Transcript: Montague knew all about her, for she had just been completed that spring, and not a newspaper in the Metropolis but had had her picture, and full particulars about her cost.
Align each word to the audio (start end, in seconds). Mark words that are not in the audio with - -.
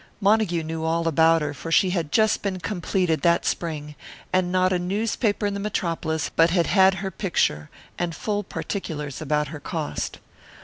Montague 0.19 0.63
knew 0.63 0.83
all 0.83 1.07
about 1.07 1.43
her, 1.43 1.53
for 1.53 1.71
she 1.71 1.91
had 1.91 2.11
just 2.11 2.41
been 2.41 2.59
completed 2.59 3.21
that 3.21 3.45
spring, 3.45 3.93
and 4.33 4.51
not 4.51 4.73
a 4.73 4.79
newspaper 4.79 5.45
in 5.45 5.53
the 5.53 5.59
Metropolis 5.59 6.27
but 6.35 6.49
had 6.49 6.65
had 6.65 6.95
her 6.95 7.11
picture, 7.11 7.69
and 7.99 8.15
full 8.15 8.41
particulars 8.41 9.21
about 9.21 9.49
her 9.49 9.59
cost. 9.59 10.17